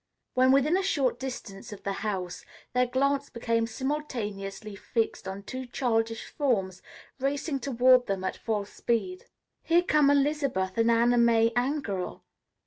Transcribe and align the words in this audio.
When 0.33 0.51
within 0.51 0.75
a 0.77 0.81
short 0.81 1.19
distance 1.19 1.71
of 1.71 1.83
the 1.83 1.93
house, 2.01 2.43
their 2.73 2.87
glance 2.87 3.29
became 3.29 3.67
simultaneously 3.67 4.75
fixed 4.75 5.27
on 5.27 5.43
two 5.43 5.67
childish 5.67 6.25
forms 6.25 6.81
racing 7.19 7.59
toward 7.59 8.07
them 8.07 8.23
at 8.23 8.35
full 8.37 8.65
speed. 8.65 9.25
"Here 9.61 9.83
come 9.83 10.09
Elizabeth 10.09 10.75
and 10.79 10.89
Anna 10.89 11.19
May 11.19 11.51
Angerell." 11.55 12.23